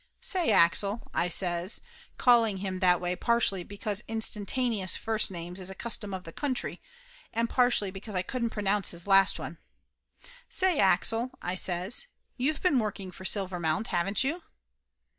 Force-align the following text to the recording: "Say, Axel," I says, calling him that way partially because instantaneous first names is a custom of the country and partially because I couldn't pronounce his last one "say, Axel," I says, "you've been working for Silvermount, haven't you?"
"Say, 0.19 0.49
Axel," 0.49 1.11
I 1.13 1.27
says, 1.27 1.79
calling 2.17 2.57
him 2.57 2.79
that 2.79 2.99
way 2.99 3.15
partially 3.15 3.63
because 3.63 4.01
instantaneous 4.07 4.95
first 4.95 5.29
names 5.29 5.59
is 5.59 5.69
a 5.69 5.75
custom 5.75 6.11
of 6.11 6.23
the 6.23 6.31
country 6.33 6.81
and 7.31 7.47
partially 7.47 7.91
because 7.91 8.15
I 8.15 8.23
couldn't 8.23 8.49
pronounce 8.49 8.89
his 8.89 9.05
last 9.05 9.37
one 9.37 9.59
"say, 10.49 10.79
Axel," 10.79 11.29
I 11.39 11.53
says, 11.53 12.07
"you've 12.35 12.63
been 12.63 12.79
working 12.79 13.11
for 13.11 13.25
Silvermount, 13.25 13.89
haven't 13.89 14.23
you?" 14.23 14.41